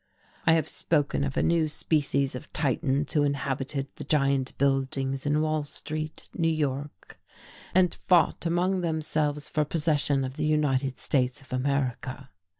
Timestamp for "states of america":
10.97-12.31